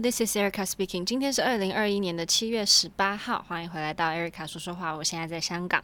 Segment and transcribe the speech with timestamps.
[0.00, 1.04] This is Erica speaking。
[1.04, 4.92] 今天是二零二一年的七月十八号，欢迎回来到 Erica 说说话。
[4.92, 5.82] 我现在在香港。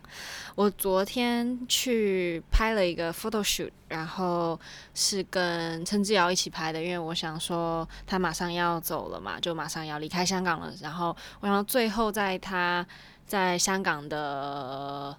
[0.56, 4.58] 我昨天去拍了一个 photo shoot，然后
[4.94, 10.72] 是跟陈志尧一起拍的，因为我想说他马上要走了嘛，就马上要离开香港了。
[10.82, 12.84] 然后我想最后在他
[13.26, 15.16] 在香港的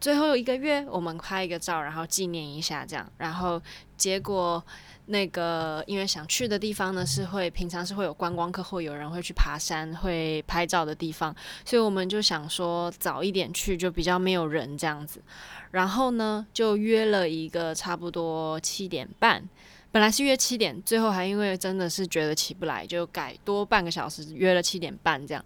[0.00, 3.08] 最后一个月，我们拍一个照，然后纪念一下这样。
[3.16, 3.62] 然后
[3.96, 4.64] 结果。
[5.10, 11.34] 那个，因为想去的地方呢，是会平常是会有观光客，或有人会去爬山、会拍照的地方，
[11.64, 15.22] 所以我们就想说早一点去，就比较没有人这样子。
[15.70, 19.42] 然后呢，就约了一个差不多七点半，
[19.90, 25.42] 本来是约七点，最后还因为真的是觉得起不来，就改多半个小时，约了七点半这样。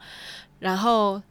[0.58, 1.22] 然后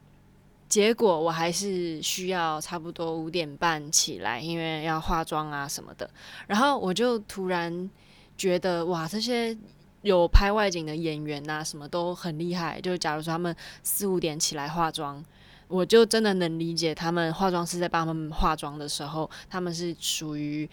[0.70, 6.08] 结果我还是需要差不多五点半起来，因为要化妆啊什么的。
[6.46, 7.90] 然后我就突然。
[8.36, 9.56] 觉得哇，这些
[10.02, 12.80] 有拍外景的演员呐，什么都很厉害。
[12.80, 15.24] 就假如说他们四五点起来化妆，
[15.68, 20.68] 我就真的能理解他们化妆师在帮他们化妆的时候，他们是属于。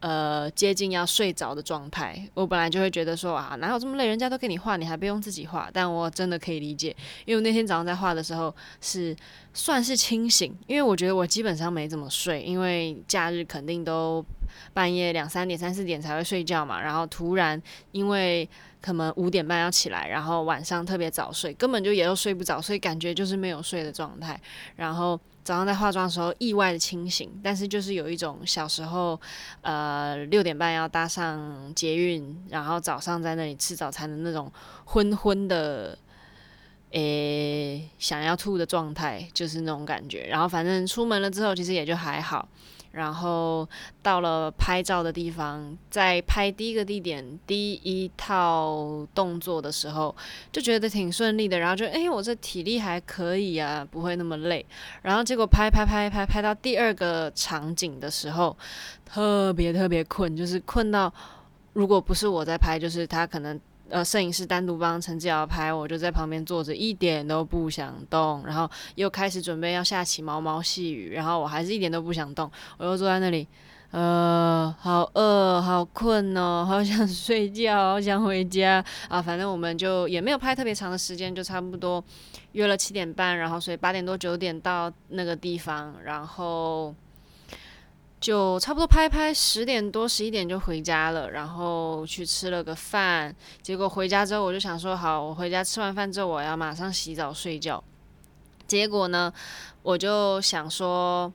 [0.00, 4.06] 呃，接近要睡着的状态，我本来就会觉得说啊，哪有这么累？
[4.06, 5.70] 人家都给你画，你还不用自己画。
[5.72, 6.94] 但我真的可以理解，
[7.24, 9.16] 因为我那天早上在画的时候是
[9.54, 14.24] 算是清醒，因为我觉得我基本上没怎么睡，因为假日肯定都
[14.74, 16.80] 半夜两三点、三四点才会睡觉嘛。
[16.80, 17.60] 然后突然
[17.92, 18.48] 因为
[18.86, 24.40] 可能五点半要起来，然后晚上特别早睡，根本就也都睡不着，所以感觉就是没有睡的状态。
[24.76, 25.18] 然后。
[25.46, 29.16] 早上在化妆的时候意外的清醒，但是就是有一种小时候，
[29.60, 34.50] 呃，六点半要搭上捷运，然后早上在那里吃早餐的那种
[34.86, 35.96] 昏昏的，
[36.92, 40.26] 诶、想要吐的状态，就是那种感觉。
[40.28, 42.48] 然后反正出门了之后，其实也就还好。
[42.92, 43.68] 然后
[44.02, 50.14] 到了拍照的地方，在拍第一个地点第一套动作的时候，
[50.50, 51.58] 就觉得挺顺利的。
[51.58, 54.64] 然后就哎，我这体力还可以啊，不会那么累。
[55.02, 58.56] 然后结果拍拍拍拍拍到第二个场景的时候，
[59.04, 61.12] 特别特别困，就是困到
[61.74, 63.60] 如果不是我在拍，就是他可能。
[63.88, 68.42] 呃，摄影师单独帮陈志瑶拍，我就在旁边坐着，一点都不想动。
[68.44, 73.46] 然后又开始准备要下起毛毛细雨，然后我还是一点都不想动，我又坐在那里，
[73.92, 79.22] 呃，好饿，好困哦，好想 睡觉，好想回家啊。
[79.22, 82.02] 反正我们就也没有拍特别长的时间，就差不多
[82.52, 86.94] 约了七点半，然后所以八点多九点到那个地方，然后。
[88.20, 93.34] 就差不多拍拍，十点多十一点就回家了，然后去吃了个饭。
[93.62, 97.82] 结果回家之后，我就想说，好，我回家吃完饭之后，我要马上洗澡睡觉。
[98.66, 99.32] 结果呢，
[99.82, 101.32] 我就想说。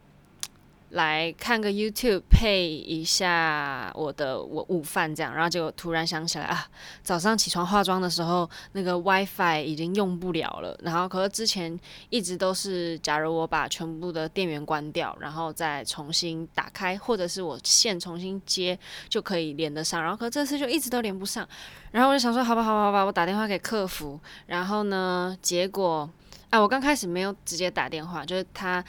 [0.91, 6.67] 来看个 YouTube 配一下我的我午饭这样，然后就突然想起来啊，
[7.01, 21.47] 早上起床化妆的时候那个 WiFi 已经用不了了，然后可是之前一直都是，假如我把全部的电源关掉，然后再重新打开，或者是我线重新接就可以连得上，然后可是这次就一直都连不上，
[21.91, 26.09] 然后我就想说，好吧，好吧，好吧，我打电话给客服，然后呢，结果。
[26.51, 28.83] 啊，我刚开始没有直接打电话，就是他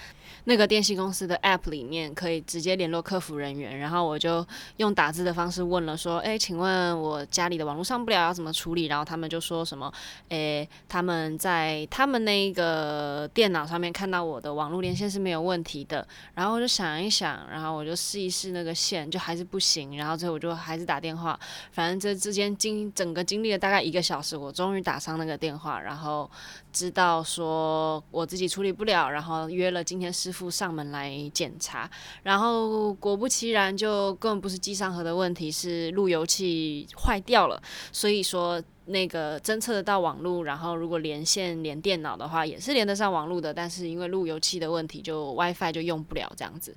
[0.46, 4.44] 那个电信公司的 App 里面可以直接联络客服人员，然后我就
[4.78, 8.86] 用打字的方式问了，说，哎，请问我家里的网络上不了要怎么处理？
[8.86, 9.92] 然后他们就说什么，
[10.28, 21.38] 哎，他们在他们那个电脑上面看到我的网络连线是没有问题的，然后我就想一想，然后我就试一试那个线，就还是不行，然后最后我就还是打电话，
[21.70, 26.28] 反正这之间经整个经历了大概一个小时，我终于打上那个电话，然后
[26.72, 27.51] 知道说。
[27.52, 31.90] 我我自己处理不了，然后约了今天师傅上门来检查，
[32.22, 37.62] 然后果不其然，就根本不是机上盒的问题，是路由器坏掉了。
[37.92, 46.74] 所以说那个侦测得到网络，然后如果连线连电脑的话，也是连得上网络的，但是因为路由器的问题，就 WiFi 就用不了这样子。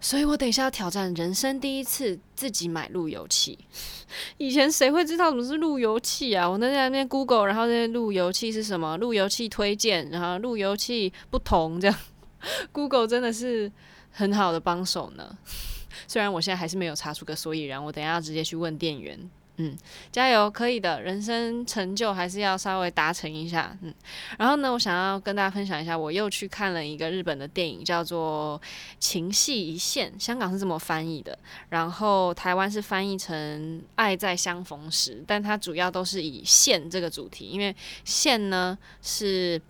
[0.00, 3.58] 所以我等一下要挑战人生第一次自己买路由器。
[4.38, 6.48] 以前谁会知道什么是路由器啊？
[6.48, 8.96] 我那在那边 Google，然后那路由器是什么？
[8.98, 11.96] 路由器推荐，然后路由器不同这样。
[12.70, 13.70] Google 真的是
[14.10, 15.36] 很好的帮手呢。
[16.06, 19.18] 虽然我现在还是没有查出个所以然，我等一下要直接去问店员。
[19.60, 19.76] 嗯，
[20.12, 21.02] 加油，可以的。
[21.02, 23.76] 人生成就还是要稍微达成一下。
[23.82, 23.92] 嗯，
[24.38, 28.60] 然后呢，我想要跟大家分享一下，我又去看了一个日本的电影，叫做
[29.00, 31.36] 《情系一线》，香港是这么翻译的，
[31.70, 37.74] 然后台湾是翻译成《爱在相逢时》，但它主要都是以线这个主题，因为
[38.04, 39.60] 线呢是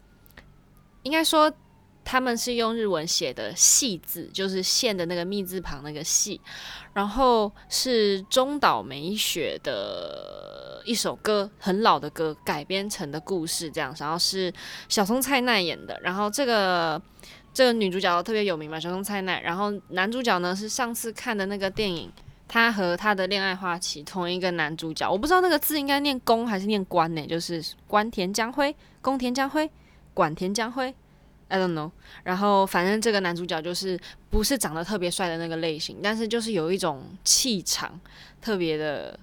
[1.02, 1.52] 应该说。
[2.10, 6.40] 他们是用日文写的“细”字，就是线的那个“密”字旁那个“细”，
[6.94, 13.94] 然后是中岛美雪的一首歌，很老的歌改编成的故事，这样。
[13.99, 14.50] 然后是
[14.88, 16.99] 小松菜奈演的，然后这个
[17.52, 19.43] 这个女主角特别有名嘛，小松菜奈。
[19.43, 22.11] 然后男主角呢是上次看的那个电影，
[22.49, 27.26] 他和他的恋爱花期同一个男主角，我不知道那个字应该念宫还是念关呢？
[27.26, 29.70] 就是关田将辉，宫田将辉，
[30.14, 30.94] 管田将辉。
[31.49, 31.91] I don't know，
[32.25, 33.99] 然后反正这个男主角就是
[34.31, 38.00] 不是长得特别帅的那个类型，但是就是有一种气场
[38.41, 39.19] 特别的。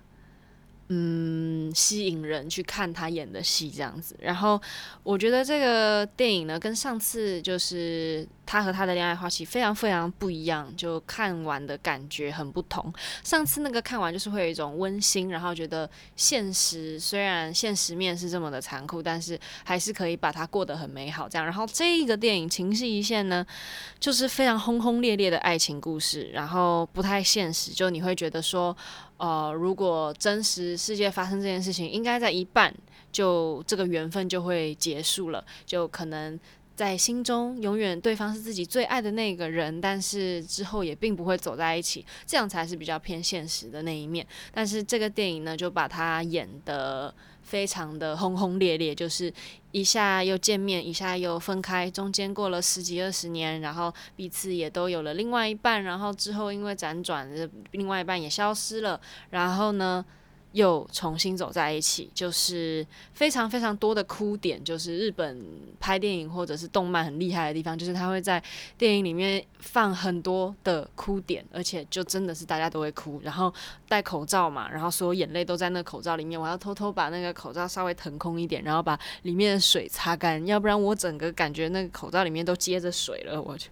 [0.87, 4.61] 嗯，吸引人去看他演的戏这样子，然后
[5.01, 12.93] 我觉得这个电影呢，跟上次就是他和他的恋爱花期非常非常不一样，就看完的感觉很不同。
[13.23, 21.45] 上次那个看完就是会有一种温馨，然后觉得现实虽然现实面是这么的残酷，但是还是可以把它过得很美好这样。
[21.45, 23.45] 然后这一个电影情系一线呢，
[23.99, 28.75] 就是非常轰轰烈烈的爱情故事，然后不太现实，就你会觉得说。
[29.17, 32.75] 呃，如果真实世界发生这件事情，应该在一半
[33.13, 36.37] 就这个缘分就会结束了，就可能
[36.75, 44.25] 在心中永远对方是自己最爱的那个人，但是之后也并不会走在一起，这样才是比较偏现实的那一面。
[44.53, 47.13] 但是这个电影呢，就把它演得。
[47.45, 49.31] 非常的轰轰烈烈，就是
[49.71, 57.29] 一下又见面，一下又分开，中间过了十几二十年，然后彼此也都有了另外一半，然后之后因为辗转，
[57.69, 58.99] 另外一半也消失了，
[59.29, 60.03] 然后呢，
[60.55, 64.63] 又重新走在一起，就是非常非常多的哭点。
[64.63, 65.45] 就是日本
[65.81, 68.41] 拍电影或者是动漫很厉害的地方，就是他会在
[68.77, 73.19] 电影里面放很多的哭点，而且就真的是大家都会哭。
[73.21, 73.53] 然后
[73.89, 76.39] 戴口罩嘛，然后所有眼泪都在那口罩里面。
[76.39, 83.41] 我要偷偷把那个口罩稍微腾空一点，然后把里面的水擦干，要不然我整个感觉那个口罩里面都接着水了。
[83.41, 83.69] 我去。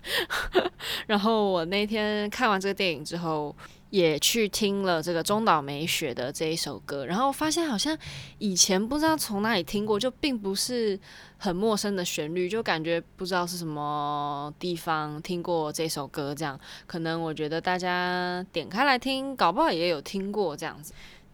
[1.07, 3.55] 然后我那天看完这个电影之后。
[3.93, 7.95] 也去听了这个中岛美雪的这一首歌，然后发现好像
[8.39, 10.99] 以前不知道从哪里听过，就并不是
[11.37, 20.91] 很陌生的旋律，就感觉不知道是什么地方听过这首歌，这样可能我觉得大家点开来听，搞不好也有听过这样子。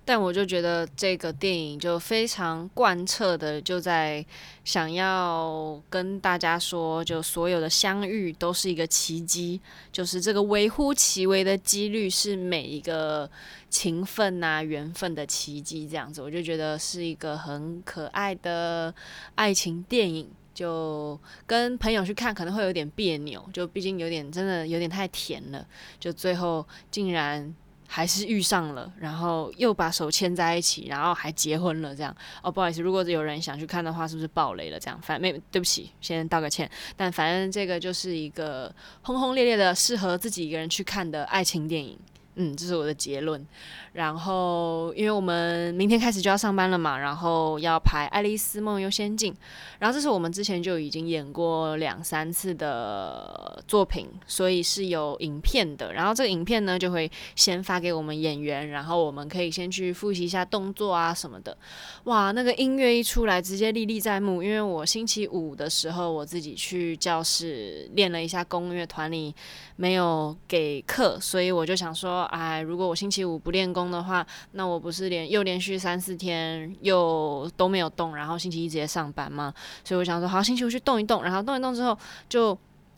[0.10, 4.26] 但我就觉得这个电影就非常贯彻的，就在
[4.66, 9.62] 想要跟大家说，就所有的相遇都是一个奇迹，
[9.92, 13.30] 就是这个微乎其微的几率是每一个
[13.70, 18.92] 情分呐、缘分的奇迹，这样子，我就觉得是一个很可爱的
[19.36, 20.28] 爱情电影。
[20.56, 25.64] 就跟朋友去看可能会有点别扭，就毕竟有点真的有点太甜了，
[26.00, 27.54] 就最后竟然。
[27.92, 34.80] 还是遇上了，然后又把手牵在一起，然后还结婚了，这样哦，不好意思，如果有人想去看的话，是不是爆雷了？
[34.80, 36.70] 这样，反正没对不起，先道个歉。
[36.96, 38.72] 但反正这个就是一个
[39.02, 41.98] 轰轰烈烈的、适合自己一个人去看的爱情电影。
[42.42, 43.46] 嗯，这是我的结论。
[43.92, 49.34] 然后，因为我们明天开始就要上班了嘛，然后要排《爱丽丝梦游仙境》，
[49.80, 55.92] 然后这是我们之前就已经演过两三次的作品，所以是有影片的。
[55.92, 61.58] 然后这个影片呢，就会先发给我们演员，然后我们可以先去复习一下动作啊什么的。
[62.06, 64.42] 哇，那个音乐一出来，直接历历在目。
[64.42, 69.36] 因为我星期五的时候，我自己去教室练了一下功，因为团里
[69.76, 72.29] 没有给课，所以我就想说。
[72.30, 79.54] 哎，如果我星期五不练功的话，那我不是连又连续三四天又都没有动，然后星期一直接上班吗？
[79.84, 82.58] 所以我想说，好，星期五去动一动，然后动一动之后，就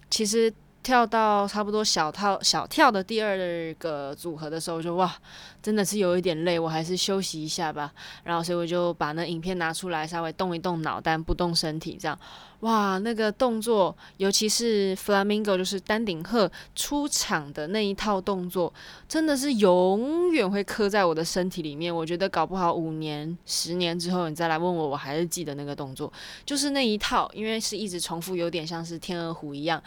[0.10, 0.54] 其实。
[0.84, 3.38] 跳到差不多小跳小跳的第二
[3.78, 5.14] 个组合的时候，我就哇，
[5.62, 7.94] 真的是有一点累，我还是休息一下吧。
[8.24, 12.18] 然后所以我就把那影片拿出来，稍微动一动脑，但不动身体，这样
[12.62, 18.72] 哇，那个动作，尤其是 Flamingo 就是丹顶鹤出场的那一套动作，
[19.08, 21.96] 真的是永远会刻在我的身体里面。
[21.96, 26.12] 我觉得搞不好五年、十年之后，你再来问我，我还是记得那个动作，
[26.46, 29.82] 就是那一套，因为是一直重复，有点像是天鹅湖一样。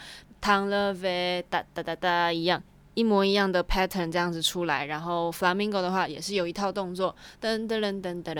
[0.45, 2.61] 唐了呗，哒哒哒哒一样，
[2.93, 8.35] 一模一样的 pattern 这样子出来，然后 flamingo 的话也是有一套动作，噔噔噔噔噔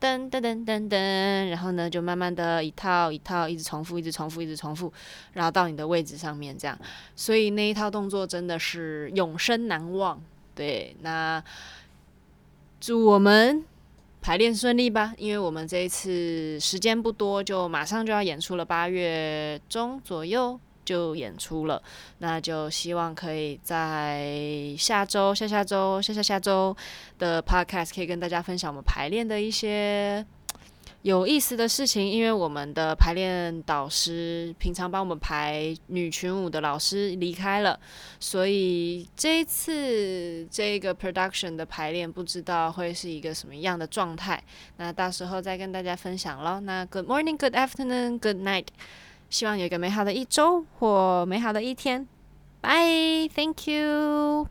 [0.00, 4.92] 噔噔噔噔噔，然后呢就慢慢的一套一套一直重复，一直重复，一直重复，
[5.34, 6.76] 然后到你的位置上面这样，
[7.14, 10.20] 所以那一套动作真的是永生难忘。
[10.56, 11.40] 对，那
[12.80, 13.64] 祝我们
[14.20, 20.58] 排练顺利吧，因为我们这一次时间不多，就马上就要演出了，八月中左右。
[20.90, 21.80] 就演出了，
[22.18, 26.76] 那就希望可以在下周、下下周、下下下周
[27.16, 30.26] 的 podcast 可以跟大家分享我们排练的一些
[31.02, 37.78] 有意思的事情，因为我们的排练导师平常帮我们排女群舞的老师离开了，
[38.18, 44.42] 所以这一次这个 production 的排练不知道会是一个什么样的状态。
[44.78, 46.58] 那到时候再跟大家分享喽。
[46.58, 48.66] 那 Good morning, Good afternoon, Good night。
[49.30, 52.06] 希望有一个美好的一周或美好的一天。
[52.60, 54.48] Bye, thank you.